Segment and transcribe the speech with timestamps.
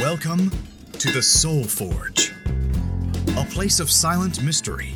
[0.00, 0.50] Welcome
[0.94, 2.32] to the Soul Forge,
[3.36, 4.94] a place of silent mystery,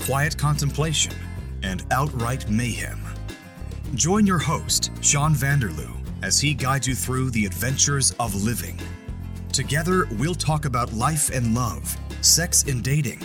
[0.00, 1.14] quiet contemplation,
[1.62, 3.00] and outright mayhem.
[3.94, 5.90] Join your host, Sean Vanderloo,
[6.22, 8.78] as he guides you through the adventures of living.
[9.54, 13.22] Together, we'll talk about life and love, sex and dating,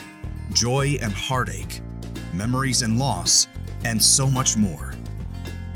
[0.53, 1.81] joy and heartache,
[2.34, 3.49] memories and loss,
[3.84, 4.94] and so much more.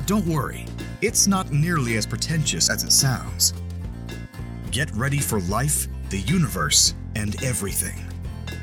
[0.06, 0.66] Don't worry,
[1.02, 3.54] it's not nearly as pretentious as it sounds.
[4.72, 8.06] Get ready for life, the universe, and everything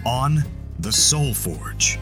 [0.07, 0.43] on
[0.79, 1.99] The Soul Forge.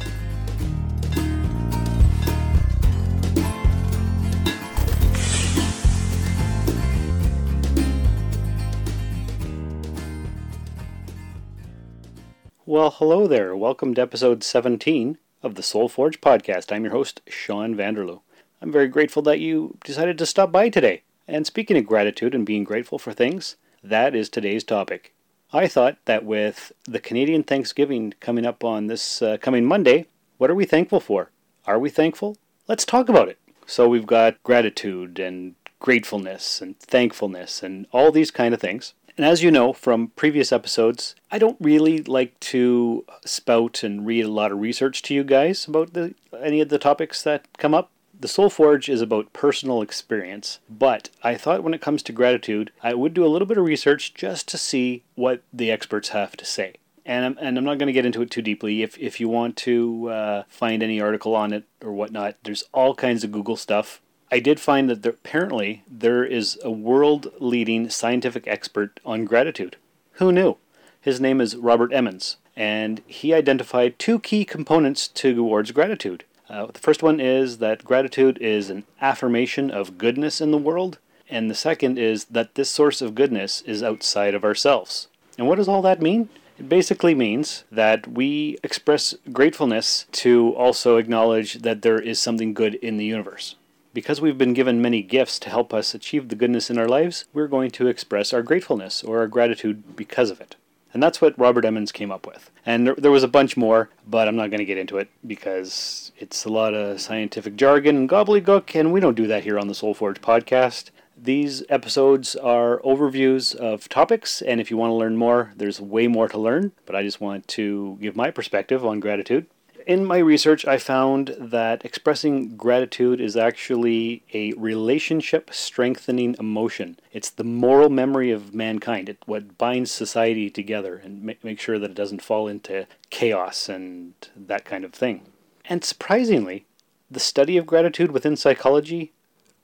[12.65, 13.57] Well, hello there.
[13.57, 16.71] Welcome to episode 17 of the Soul Forge podcast.
[16.71, 18.21] I'm your host, Sean Vanderloo.
[18.63, 21.03] I'm very grateful that you decided to stop by today.
[21.27, 25.13] And speaking of gratitude and being grateful for things, that is today's topic.
[25.53, 30.07] I thought that with the Canadian Thanksgiving coming up on this uh, coming Monday,
[30.39, 31.31] what are we thankful for?
[31.67, 32.37] Are we thankful?
[32.69, 33.39] Let's talk about it.
[33.65, 38.95] So we've got gratitude and gratefulness and thankfulness and all these kind of things.
[39.17, 44.27] And as you know from previous episodes, I don't really like to spout and read
[44.27, 47.73] a lot of research to you guys about the, any of the topics that come
[47.73, 47.91] up.
[48.19, 52.73] The Soul Forge is about personal experience, but I thought when it comes to gratitude,
[52.83, 56.35] I would do a little bit of research just to see what the experts have
[56.39, 56.77] to say.
[57.05, 58.83] And I'm, and I'm not going to get into it too deeply.
[58.83, 62.95] If, if you want to uh, find any article on it or whatnot, there's all
[62.95, 64.01] kinds of Google stuff.
[64.33, 69.77] I did find that there, apparently there is a world leading scientific expert on gratitude.
[70.13, 70.57] Who knew?
[71.03, 76.25] His name is Robert Emmons, and he identified two key components towards gratitude.
[76.49, 80.99] Uh, the first one is that gratitude is an affirmation of goodness in the world,
[81.29, 85.09] and the second is that this source of goodness is outside of ourselves.
[85.37, 86.29] And what does all that mean?
[86.59, 92.77] It basically means that we express gratefulness to also acknowledge that there is something good
[92.77, 93.57] in the universe.
[93.93, 97.25] Because we've been given many gifts to help us achieve the goodness in our lives,
[97.35, 100.57] we're going to express our gratefulness or our gratitude because of it.
[100.97, 102.51] And that's what Robert Emmons came up with.
[102.65, 105.11] And there, there was a bunch more, but I'm not going to get into it
[105.27, 109.59] because it's a lot of scientific jargon and gobbledygook, and we don't do that here
[109.59, 110.89] on the Soul Forge podcast.
[111.15, 116.07] These episodes are overviews of topics, and if you want to learn more, there's way
[116.07, 119.45] more to learn, but I just want to give my perspective on gratitude
[119.87, 126.99] in my research, I found that expressing gratitude is actually a relationship strengthening emotion.
[127.13, 129.09] It's the moral memory of mankind.
[129.09, 133.69] It what binds society together and ma- make sure that it doesn't fall into chaos
[133.69, 135.23] and that kind of thing.
[135.65, 136.67] And surprisingly,
[137.09, 139.13] the study of gratitude within psychology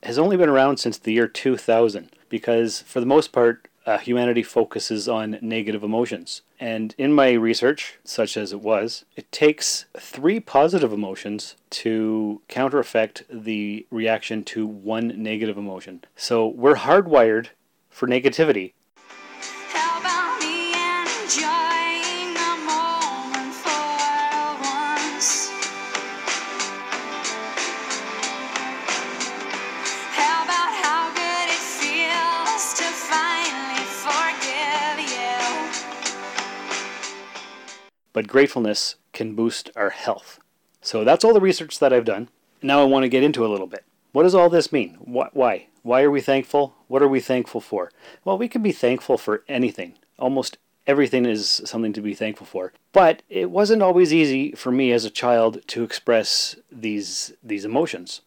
[0.04, 4.44] has only been around since the year 2000 because for the most part uh, humanity
[4.44, 6.42] focuses on negative emotions.
[6.62, 12.78] And in my research, such as it was, it takes three positive emotions to counter
[12.78, 16.04] effect the reaction to one negative emotion.
[16.14, 17.48] So we're hardwired
[17.90, 18.74] for negativity.
[38.22, 40.38] But gratefulness can boost our health.
[40.80, 42.28] So that's all the research that I've done.
[42.62, 43.84] Now I want to get into a little bit.
[44.12, 44.96] What does all this mean?
[45.00, 45.66] Why?
[45.82, 46.76] Why are we thankful?
[46.86, 47.90] What are we thankful for?
[48.24, 49.94] Well, we can be thankful for anything.
[50.20, 52.72] Almost everything is something to be thankful for.
[52.92, 58.20] But it wasn't always easy for me as a child to express these these emotions.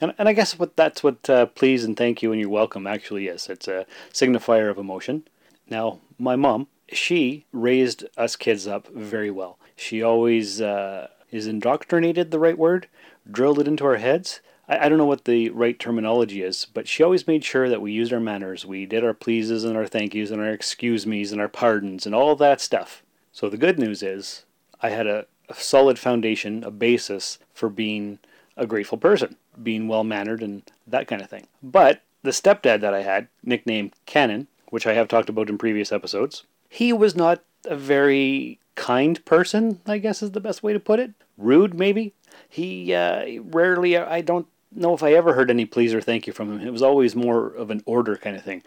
[0.00, 2.86] And, and I guess what that's what uh, please and thank you and you're welcome
[2.86, 3.50] actually is.
[3.50, 5.28] It's a signifier of emotion.
[5.68, 9.58] Now, my mom, she raised us kids up very well.
[9.76, 12.88] She always uh, is indoctrinated the right word,
[13.30, 14.40] drilled it into our heads.
[14.68, 17.82] I, I don't know what the right terminology is, but she always made sure that
[17.82, 18.64] we used our manners.
[18.64, 22.06] We did our pleases and our thank yous and our excuse me's and our pardons
[22.06, 23.02] and all that stuff.
[23.32, 24.44] So the good news is
[24.80, 28.18] I had a, a solid foundation, a basis for being
[28.56, 31.46] a grateful person, being well mannered and that kind of thing.
[31.62, 35.92] But the stepdad that I had, nicknamed Cannon, which I have talked about in previous
[35.92, 40.80] episodes, he was not a very kind person, I guess is the best way to
[40.80, 41.12] put it.
[41.36, 42.14] Rude, maybe.
[42.48, 46.32] He uh, rarely, I don't know if I ever heard any please or thank you
[46.32, 46.66] from him.
[46.66, 48.62] It was always more of an order kind of thing.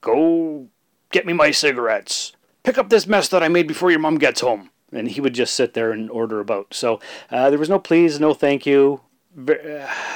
[0.00, 0.68] Go
[1.10, 2.32] get me my cigarettes.
[2.62, 4.70] Pick up this mess that I made before your mom gets home.
[4.92, 6.72] And he would just sit there and order about.
[6.72, 9.00] So uh, there was no please, no thank you.
[9.36, 9.54] Uh,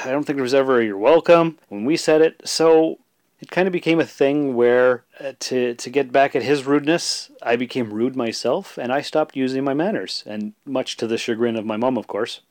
[0.05, 2.41] I don't think there was ever a you're welcome when we said it.
[2.45, 2.99] So
[3.39, 7.31] it kind of became a thing where uh, to to get back at his rudeness,
[7.41, 11.55] I became rude myself, and I stopped using my manners, and much to the chagrin
[11.55, 12.41] of my mom, of course.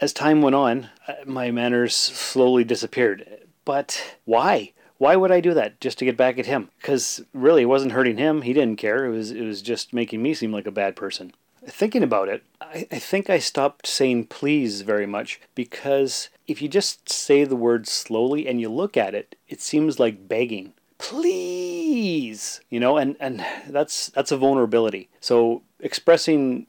[0.00, 3.26] As time went on, uh, my manners slowly disappeared.
[3.64, 4.72] But why?
[4.98, 6.70] Why would I do that just to get back at him?
[6.78, 8.42] Because really, it wasn't hurting him.
[8.42, 9.06] He didn't care.
[9.06, 11.32] It was it was just making me seem like a bad person.
[11.68, 16.68] Thinking about it, I, I think I stopped saying please very much because if you
[16.68, 20.72] just say the word slowly and you look at it, it seems like begging.
[20.98, 25.08] Please, you know, and and that's that's a vulnerability.
[25.20, 26.66] So expressing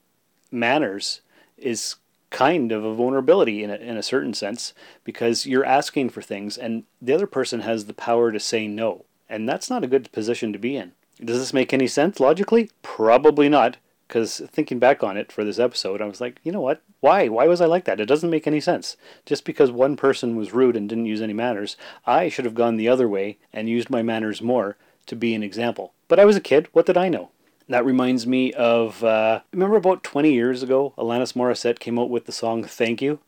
[0.52, 1.22] manners
[1.58, 1.96] is
[2.30, 4.74] kind of a vulnerability in a, in a certain sense
[5.04, 9.06] because you're asking for things and the other person has the power to say no.
[9.28, 10.94] And that's not a good position to be in.
[11.24, 12.70] Does this make any sense logically?
[12.82, 13.78] Probably not.
[14.10, 16.82] Because thinking back on it for this episode, I was like, you know what?
[17.00, 17.28] Why?
[17.28, 18.00] Why was I like that?
[18.00, 18.98] It doesn't make any sense.
[19.24, 21.78] Just because one person was rude and didn't use any manners,
[22.08, 25.44] I should have gone the other way and used my manners more to be an
[25.44, 25.94] example.
[26.08, 26.68] But I was a kid.
[26.74, 27.30] What did I know?
[27.68, 32.26] That reminds me of, uh, remember about 20 years ago, Alanis Morissette came out with
[32.26, 33.20] the song Thank You?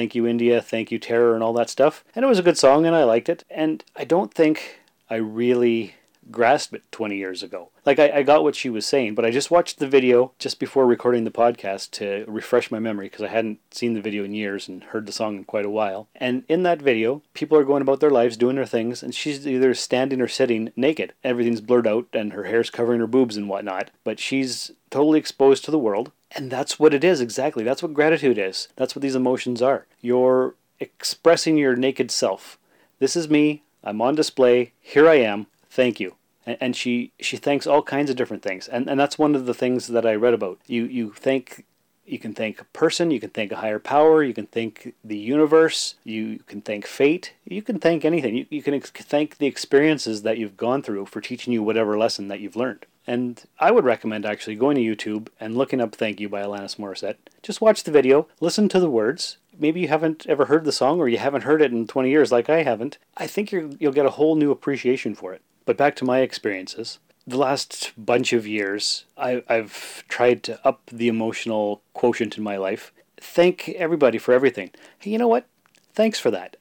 [0.00, 2.04] Thank You India, Thank You Terror, and all that stuff.
[2.14, 3.44] And it was a good song, and I liked it.
[3.50, 4.80] And I don't think
[5.10, 5.96] I really
[6.30, 7.68] grasped it 20 years ago.
[7.84, 10.58] Like, I, I got what she was saying, but I just watched the video just
[10.58, 14.32] before recording the podcast to refresh my memory because I hadn't seen the video in
[14.32, 16.08] years and heard the song in quite a while.
[16.14, 19.46] And in that video, people are going about their lives, doing their things, and she's
[19.46, 21.12] either standing or sitting naked.
[21.22, 25.62] Everything's blurred out, and her hair's covering her boobs and whatnot, but she's totally exposed
[25.66, 26.10] to the world.
[26.32, 27.64] And that's what it is, exactly.
[27.64, 28.68] That's what gratitude is.
[28.76, 29.86] That's what these emotions are.
[30.00, 32.58] You're expressing your naked self.
[32.98, 33.62] This is me.
[33.82, 34.72] I'm on display.
[34.80, 35.46] Here I am.
[35.68, 36.14] Thank you.
[36.46, 38.66] And, she, she thanks all kinds of different things.
[38.66, 40.58] And, and that's one of the things that I read about.
[40.66, 41.64] You, you thank
[42.10, 45.16] you can thank a person, you can thank a higher power, you can thank the
[45.16, 48.34] universe, you can thank fate, you can thank anything.
[48.34, 51.96] You, you can ex- thank the experiences that you've gone through for teaching you whatever
[51.96, 52.84] lesson that you've learned.
[53.06, 56.76] And I would recommend actually going to YouTube and looking up Thank You by Alanis
[56.76, 57.16] Morissette.
[57.42, 59.38] Just watch the video, listen to the words.
[59.58, 62.30] Maybe you haven't ever heard the song or you haven't heard it in 20 years
[62.30, 62.98] like I haven't.
[63.16, 65.42] I think you're, you'll get a whole new appreciation for it.
[65.64, 70.82] But back to my experiences the last bunch of years, I, I've tried to up
[70.92, 72.92] the emotional quotient in my life.
[73.18, 74.70] Thank everybody for everything.
[74.98, 75.46] Hey, you know what?
[75.92, 76.56] Thanks for that.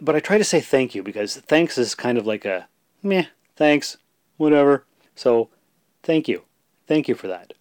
[0.00, 2.68] But I try to say thank you because thanks is kind of like a
[3.02, 3.96] meh, thanks,
[4.36, 4.84] whatever.
[5.14, 5.48] So,
[6.02, 6.42] thank you.
[6.86, 7.54] Thank you for that.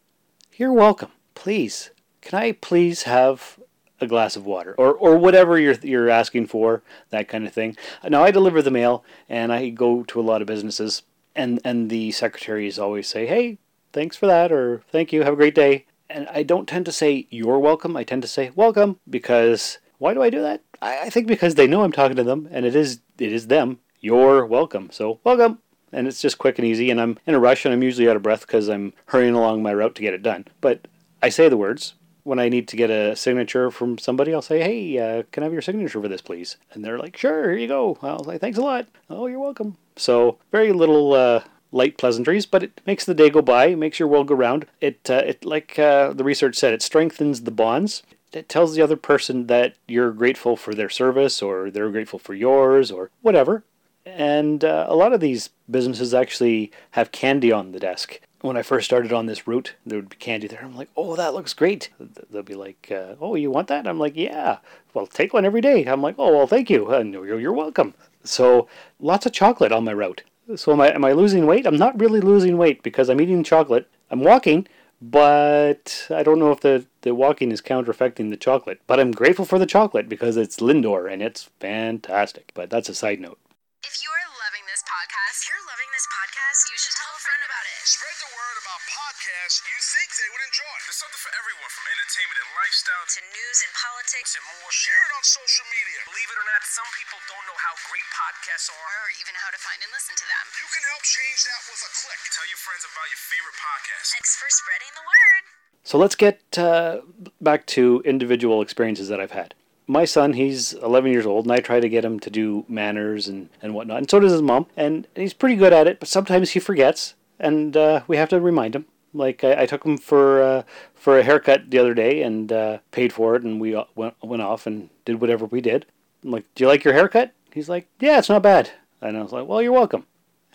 [0.56, 1.12] You're welcome.
[1.36, 1.92] Please,
[2.22, 3.60] can I please have
[4.00, 7.78] a glass of water or, or whatever you're, you're asking for, that kind of thing.
[8.08, 11.04] Now, I deliver the mail and I go to a lot of businesses
[11.36, 13.58] and and the secretaries always say, "Hey,
[13.94, 16.92] thanks for that," or "Thank you, have a great day." And I don't tend to
[16.92, 20.62] say "You're welcome." I tend to say "Welcome" because why do I do that?
[20.82, 23.80] I, think because they know I'm talking to them, and it is it is them.
[24.00, 24.90] You're welcome.
[24.92, 25.60] So welcome,
[25.92, 26.90] and it's just quick and easy.
[26.90, 29.64] And I'm in a rush, and I'm usually out of breath because I'm hurrying along
[29.64, 30.46] my route to get it done.
[30.62, 30.88] But
[31.22, 31.96] I say the words.
[32.24, 35.46] When I need to get a signature from somebody, I'll say, "Hey, uh, can I
[35.48, 38.38] have your signature for this, please?" And they're like, "Sure, here you go." I'll say,
[38.38, 39.77] "Thanks a lot." Oh, you're welcome.
[39.96, 44.08] So very little uh, light pleasantries, but it makes the day go by, makes your
[44.08, 44.68] world go round.
[44.80, 48.04] It, uh, it like uh, the research said, it strengthens the bonds.
[48.34, 52.34] It tells the other person that you're grateful for their service, or they're grateful for
[52.34, 53.63] yours, or whatever.
[54.05, 58.20] And uh, a lot of these businesses actually have candy on the desk.
[58.41, 60.62] When I first started on this route, there would be candy there.
[60.63, 61.91] I'm like, oh, that looks great.
[62.31, 63.88] They'll be like, uh, oh, you want that?
[63.88, 64.58] I'm like, yeah.
[64.93, 65.86] Well, take one every day.
[65.86, 66.89] I'm like, oh, well, thank you.
[66.91, 67.93] And you're, you're welcome.
[68.24, 68.67] So
[69.00, 70.24] lots of chocolate on my route.
[70.55, 71.67] So am I, am I losing weight?
[71.67, 73.88] I'm not really losing weight because I'm eating chocolate.
[74.10, 74.67] I'm walking,
[75.01, 78.81] but I don't know if the, the walking is counter affecting the chocolate.
[78.88, 82.51] But I'm grateful for the chocolate because it's Lindor and it's fantastic.
[82.55, 83.38] But that's a side note.
[83.82, 87.22] If you are loving this podcast, if you're loving this podcast, you should tell a
[87.26, 87.82] friend about it.
[87.82, 90.76] Spread the word about podcasts you think they would enjoy.
[90.86, 94.70] There's something for everyone from entertainment and lifestyle To news and politics, and more.
[94.70, 95.98] Share it on social media.
[96.06, 98.94] Believe it or not, some people don't know how great podcasts are.
[99.02, 100.46] or even how to find and listen to them.
[100.62, 102.22] You can help change that with a click.
[102.38, 104.06] Tell your friends about your favorite podcast.
[104.14, 105.44] Thanks for spreading the word.
[105.82, 107.02] So let's get uh,
[107.42, 109.58] back to individual experiences that I've had.
[109.88, 113.28] My son, he's 11 years old, and I try to get him to do manners
[113.28, 113.98] and, and whatnot.
[113.98, 114.68] And so does his mom.
[114.78, 118.40] And he's pretty good at it, but sometimes he forgets, and uh, we have to
[118.40, 118.86] remind him.
[119.14, 120.64] Like I, I took him for uh,
[120.96, 124.16] for a haircut the other day and uh, paid for it, and we uh, went
[124.22, 125.86] went off and did whatever we did.
[126.24, 128.72] I'm like, "Do you like your haircut?" He's like, "Yeah, it's not bad."
[129.02, 130.06] And I was like, "Well, you're welcome."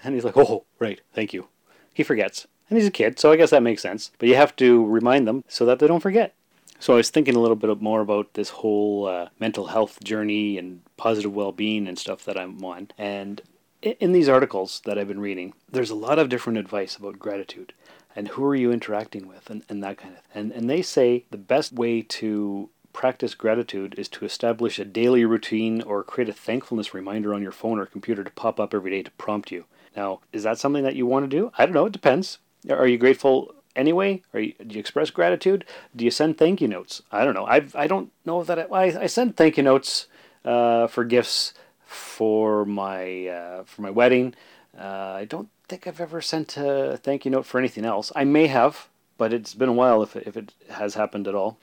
[0.03, 1.49] And he's like, "Oh, right, thank you."
[1.93, 4.11] He forgets, and he's a kid, so I guess that makes sense.
[4.19, 6.35] But you have to remind them so that they don't forget.
[6.79, 10.59] So I was thinking a little bit more about this whole uh, mental health journey
[10.59, 12.91] and positive well-being and stuff that I'm on.
[12.99, 13.43] And
[13.83, 17.73] in these articles that I've been reading, there's a lot of different advice about gratitude
[18.17, 21.25] and who are you interacting with and, and that kind of and and they say
[21.31, 26.33] the best way to practice gratitude is to establish a daily routine or create a
[26.33, 29.67] thankfulness reminder on your phone or computer to pop up every day to prompt you.
[29.95, 31.53] Now, is that something that you want to do?
[31.59, 31.85] I don't know.
[31.85, 32.39] It depends.
[32.71, 34.23] Are you grateful anyway?
[34.35, 35.65] Are you, do you express gratitude?
[35.95, 37.03] Do you send thank you notes?
[37.13, 37.47] I don't know.
[37.47, 40.09] I've, I don't know that I, I, send thank you notes
[40.45, 41.55] uh, for gifts
[41.85, 44.35] for my uh, for my wedding.
[44.77, 48.11] Uh, I don't think I've ever sent a thank you note for anything else.
[48.17, 51.35] I may have, but it's been a while if it, if it has happened at
[51.35, 51.59] all.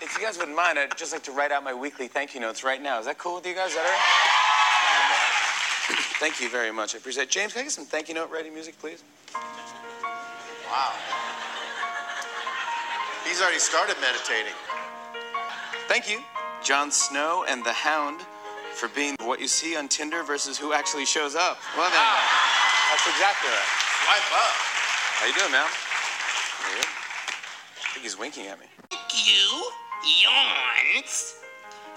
[0.00, 2.40] If you guys wouldn't mind, I'd just like to write out my weekly thank you
[2.40, 2.98] notes right now.
[2.98, 3.70] Is that cool with you guys?
[3.70, 4.38] Is that all right?
[6.20, 6.94] Thank you very much.
[6.94, 7.30] I appreciate it.
[7.30, 9.02] James, can I get some thank you note writing music, please?
[10.70, 11.27] Wow.
[13.28, 14.56] He's already started meditating.
[15.84, 16.24] Thank you,
[16.64, 18.24] Jon Snow and the Hound,
[18.72, 21.60] for being what you see on Tinder versus who actually shows up.
[21.76, 22.00] Well, then,
[22.88, 23.70] that's exactly right.
[24.08, 24.54] Swipe up.
[25.20, 25.68] How you doing, man?
[25.68, 26.88] You good?
[26.88, 28.64] I think he's winking at me.
[28.88, 29.44] Thank you,
[30.24, 31.36] yawns,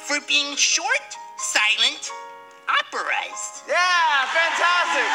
[0.03, 2.11] for being short, silent
[2.67, 3.63] operas.
[3.71, 5.07] Yeah, fantastic.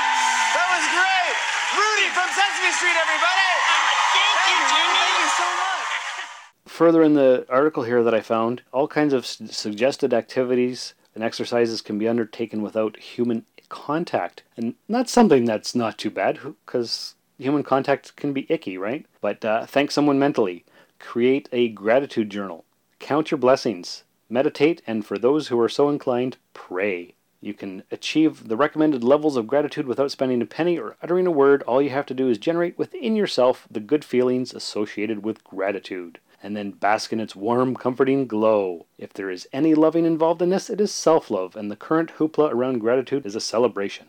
[0.56, 1.36] That was great.
[1.76, 3.48] Rudy from Sesame Street, everybody.
[3.68, 4.96] Oh, thank you, Jimmy.
[4.96, 5.75] Thank you so much.
[6.76, 11.80] Further in the article here that I found, all kinds of suggested activities and exercises
[11.80, 14.42] can be undertaken without human contact.
[14.58, 19.06] And that's something that's not too bad because human contact can be icky, right?
[19.22, 20.66] But uh, thank someone mentally.
[20.98, 22.66] Create a gratitude journal.
[22.98, 24.04] Count your blessings.
[24.28, 27.14] Meditate, and for those who are so inclined, pray.
[27.40, 31.30] You can achieve the recommended levels of gratitude without spending a penny or uttering a
[31.30, 31.62] word.
[31.62, 36.18] All you have to do is generate within yourself the good feelings associated with gratitude,
[36.46, 38.86] and then bask in its warm, comforting glow.
[38.98, 42.12] If there is any loving involved in this, it is self love, and the current
[42.18, 44.06] hoopla around gratitude is a celebration.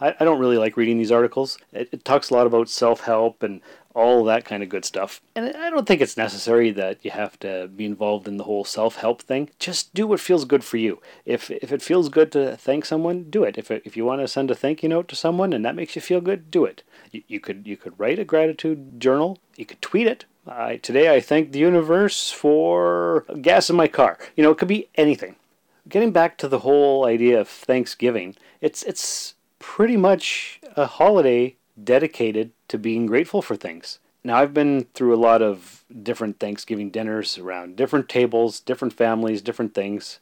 [0.00, 1.58] I, I don't really like reading these articles.
[1.72, 3.60] It, it talks a lot about self help and
[3.94, 5.20] all that kind of good stuff.
[5.36, 8.64] And I don't think it's necessary that you have to be involved in the whole
[8.64, 9.50] self help thing.
[9.58, 11.00] Just do what feels good for you.
[11.24, 13.56] If, if it feels good to thank someone, do it.
[13.56, 15.76] If, it, if you want to send a thank you note to someone and that
[15.76, 16.82] makes you feel good, do it.
[17.12, 19.38] You, you could you could write a gratitude journal.
[19.56, 20.24] You could tweet it.
[20.46, 24.18] I, today I thank the universe for gas in my car.
[24.36, 25.36] You know, it could be anything.
[25.88, 29.33] Getting back to the whole idea of Thanksgiving, it's it's
[29.64, 33.98] pretty much a holiday dedicated to being grateful for things.
[34.22, 39.42] Now, I've been through a lot of different Thanksgiving dinners around different tables, different families,
[39.42, 40.20] different things.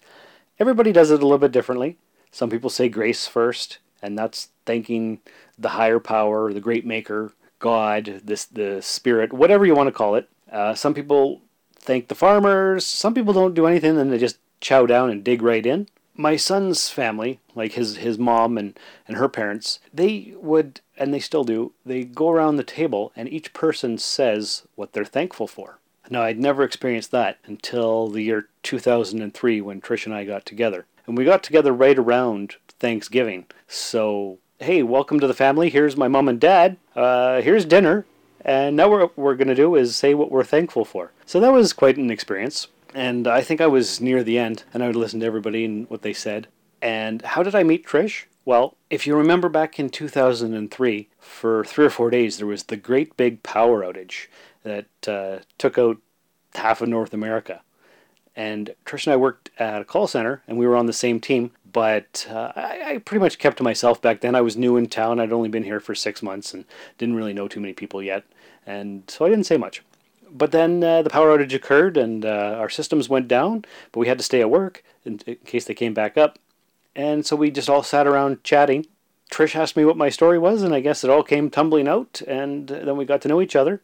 [0.59, 1.99] Everybody does it a little bit differently.
[2.31, 5.21] Some people say grace first, and that's thanking
[5.59, 10.15] the higher power, the great maker, God, this the spirit, whatever you want to call
[10.15, 10.31] it.
[10.51, 11.43] Uh, some people
[11.79, 12.87] thank the farmers.
[12.87, 15.89] Some people don't do anything, and they just chow down and dig right in.
[16.15, 18.79] My son's family, like his his mom and,
[19.09, 23.29] and her parents, they would and they still do, they go around the table and
[23.29, 25.79] each person says what they're thankful for.
[26.11, 30.85] Now I'd never experienced that until the year 2003 when Trish and I got together.
[31.07, 33.47] And we got together right around Thanksgiving.
[33.67, 35.71] So, hey, welcome to the family.
[35.71, 36.77] Here's my mom and dad.
[36.95, 38.05] Uh, here's dinner.
[38.45, 41.13] And now what we're going to do is say what we're thankful for.
[41.25, 42.69] So that was quite an experience.
[42.95, 45.89] And I think I was near the end, and I would listen to everybody and
[45.89, 46.49] what they said.
[46.81, 48.25] And how did I meet Trish?
[48.45, 52.77] Well, if you remember back in 2003, for three or four days, there was the
[52.77, 54.27] great big power outage
[54.65, 55.99] that uh, took out
[56.55, 57.63] half of North America.
[58.35, 61.21] And Trish and I worked at a call center, and we were on the same
[61.21, 61.53] team.
[61.71, 64.35] But uh, I, I pretty much kept to myself back then.
[64.35, 65.21] I was new in town.
[65.21, 66.65] I'd only been here for six months and
[66.99, 68.25] didn't really know too many people yet.
[68.67, 69.83] And so I didn't say much.
[70.35, 73.65] But then uh, the power outage occurred, and uh, our systems went down.
[73.93, 76.39] But we had to stay at work in, in case they came back up.
[76.95, 78.87] And so we just all sat around chatting.
[79.31, 82.23] Trish asked me what my story was, and I guess it all came tumbling out.
[82.27, 83.81] And then we got to know each other.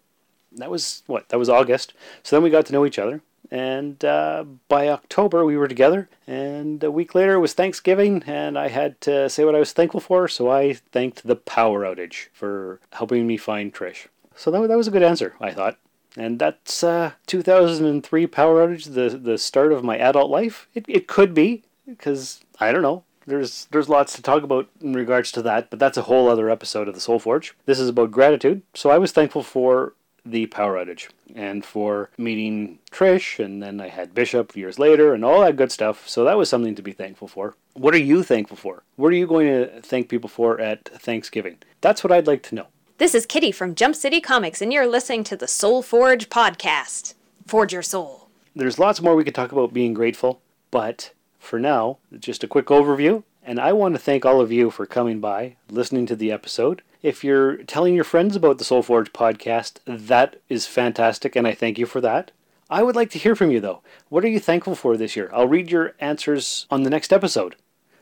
[0.53, 1.29] That was what?
[1.29, 1.95] That was August.
[2.23, 3.23] So then we got to know each other.
[3.51, 6.09] And uh, by October, we were together.
[6.27, 9.73] And a week later, it was Thanksgiving, and I had to say what I was
[9.73, 10.29] thankful for.
[10.29, 14.09] So I thanked the power outage for helping me find Trish.
[14.37, 15.79] So that, that was a good answer, I thought.
[16.19, 20.69] And that's uh, 2003 power outage, the, the start of my adult life.
[20.75, 23.05] It, it could be, because I don't know.
[23.27, 26.49] There's there's lots to talk about in regards to that, but that's a whole other
[26.49, 27.55] episode of the Soul Forge.
[27.67, 28.63] This is about gratitude.
[28.75, 29.93] So I was thankful for
[30.25, 35.25] the power outage and for meeting Trish, and then I had Bishop years later, and
[35.25, 36.09] all that good stuff.
[36.09, 37.55] So that was something to be thankful for.
[37.75, 38.83] What are you thankful for?
[38.97, 41.59] What are you going to thank people for at Thanksgiving?
[41.83, 42.67] That's what I'd like to know.
[42.99, 47.15] This is Kitty from Jump City Comics, and you're listening to the Soul Forge podcast.
[47.47, 48.29] Forge your soul.
[48.57, 52.67] There's lots more we could talk about being grateful, but for now, just a quick
[52.67, 53.23] overview.
[53.45, 56.83] And I want to thank all of you for coming by, listening to the episode.
[57.01, 61.55] If you're telling your friends about the Soul Forge podcast, that is fantastic, and I
[61.55, 62.33] thank you for that.
[62.69, 63.81] I would like to hear from you, though.
[64.09, 65.31] What are you thankful for this year?
[65.33, 67.55] I'll read your answers on the next episode.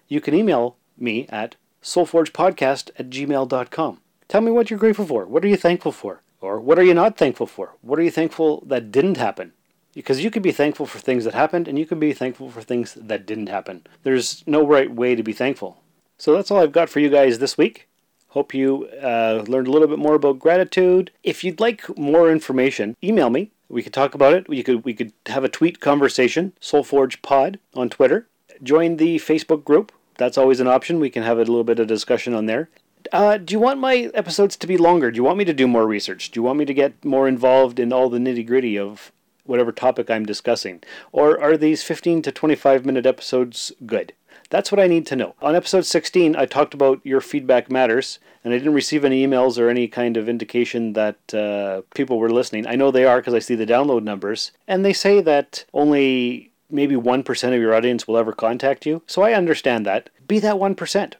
[0.08, 4.00] You can email me at soulforgepodcast at gmail.com.
[4.28, 5.25] Tell me what you're grateful for.
[5.25, 6.21] What are you thankful for?
[6.40, 7.75] Or what are you not thankful for?
[7.80, 9.52] What are you thankful that didn't happen?
[9.95, 12.61] Because you can be thankful for things that happened and you can be thankful for
[12.61, 13.87] things that didn't happen.
[14.02, 15.80] There's no right way to be thankful.
[16.18, 17.88] So that's all I've got for you guys this week.
[18.28, 21.11] Hope you uh, learned a little bit more about gratitude.
[21.23, 23.50] If you'd like more information, email me.
[23.68, 24.49] We could talk about it.
[24.49, 26.52] We could we could have a tweet conversation.
[26.61, 28.28] Soulforge Pod on Twitter.
[28.62, 29.90] Join the Facebook group.
[30.18, 31.00] That's always an option.
[31.00, 32.68] We can have a little bit of discussion on there.
[33.12, 35.10] Uh, do you want my episodes to be longer?
[35.10, 36.30] Do you want me to do more research?
[36.30, 39.12] Do you want me to get more involved in all the nitty gritty of
[39.44, 40.82] whatever topic I'm discussing?
[41.12, 44.12] Or are these 15 to 25 minute episodes good?
[44.48, 45.34] That's what I need to know.
[45.42, 49.58] On episode 16, I talked about your feedback matters, and I didn't receive any emails
[49.58, 52.66] or any kind of indication that uh, people were listening.
[52.66, 56.52] I know they are because I see the download numbers, and they say that only
[56.70, 59.02] maybe 1% of your audience will ever contact you.
[59.06, 60.10] So I understand that.
[60.28, 61.14] Be that 1%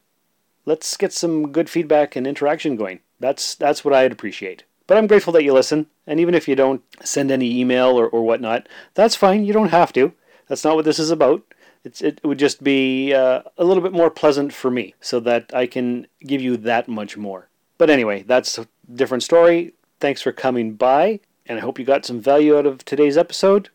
[0.66, 3.00] let's get some good feedback and interaction going.
[3.18, 4.64] That's that's what I'd appreciate.
[4.87, 8.06] But I'm grateful that you listen, and even if you don't send any email or,
[8.08, 9.44] or whatnot, that's fine.
[9.44, 10.12] You don't have to.
[10.49, 11.42] That's not what this is about.
[11.82, 15.52] It's, it would just be uh, a little bit more pleasant for me so that
[15.54, 17.49] I can give you that much more.
[17.78, 19.73] But anyway, that's a different story.
[19.99, 23.70] Thanks for coming by, and I hope you got some value out of today's episode.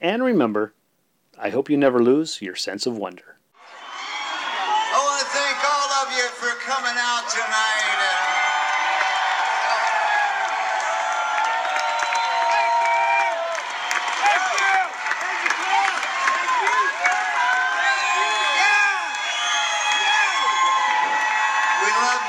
[0.00, 0.72] And remember,
[1.38, 3.36] I hope you never lose your sense of wonder.
[3.56, 7.98] I want to thank all of you for coming out tonight.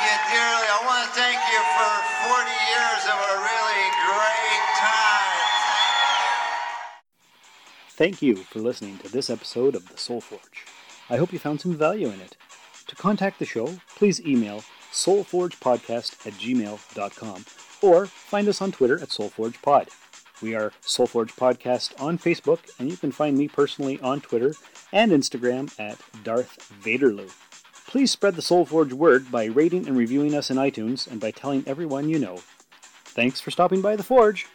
[0.05, 0.67] And dearly.
[0.67, 1.91] I want to thank you for
[2.25, 5.37] 40 years of a really great time.
[7.89, 10.65] Thank you for listening to this episode of The Soul Forge.
[11.09, 12.37] I hope you found some value in it.
[12.87, 14.63] To contact the show, please email
[14.95, 17.45] soulforgepodcast at gmail.com
[17.81, 19.89] or find us on Twitter at soulforgepod.
[20.41, 24.53] We are Soulforge Podcast on Facebook, and you can find me personally on Twitter
[24.91, 27.31] and Instagram at Darth Vaderloo.
[27.87, 31.63] Please spread the Soulforge word by rating and reviewing us in iTunes and by telling
[31.65, 32.39] everyone you know.
[33.05, 34.45] Thanks for stopping by the Forge.